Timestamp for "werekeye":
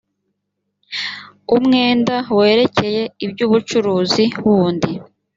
2.37-3.01